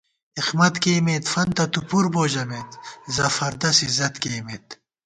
اېخمت 0.39 0.73
کېئیمېت، 0.83 1.23
فنتہ 1.33 1.65
تُو 1.73 1.79
پُر 1.89 2.05
بو 2.13 2.23
ژمېت، 2.33 2.69
زفردس 3.15 3.77
عزت 3.87 4.13
کېئیمېت 4.21 4.67